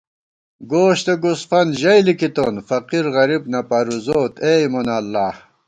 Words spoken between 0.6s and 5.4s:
گوشت گوسفند ژئی لِکِتون، فقیرغریب نہ پرُوزوت اے مونہ اللہ